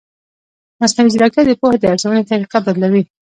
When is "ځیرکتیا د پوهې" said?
1.13-1.77